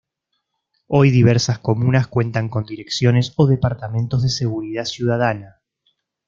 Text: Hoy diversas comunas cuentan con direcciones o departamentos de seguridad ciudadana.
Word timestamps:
Hoy 0.87 1.11
diversas 1.11 1.59
comunas 1.59 2.07
cuentan 2.07 2.49
con 2.49 2.65
direcciones 2.65 3.33
o 3.35 3.45
departamentos 3.45 4.23
de 4.23 4.29
seguridad 4.29 4.85
ciudadana. 4.85 5.61